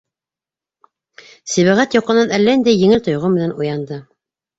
[1.55, 4.01] Сибәғәт йоҡонан әллә ниндәй еңел тойғо менән уянды.